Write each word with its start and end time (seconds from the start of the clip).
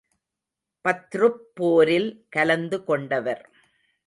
பத்ருப் 0.85 1.43
போரில் 1.53 2.25
கலந்து 2.29 2.83
கொண்டவர். 2.83 3.49